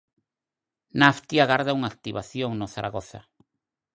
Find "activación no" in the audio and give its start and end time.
1.93-2.67